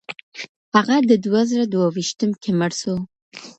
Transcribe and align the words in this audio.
هغه 0.75 0.95
د 1.09 1.11
دوه 1.25 1.41
زره 1.49 1.65
دوه 1.73 1.87
ویشتم 1.95 2.31
کي 2.41 2.49
مړ 2.59 2.71
سو. 2.81 2.95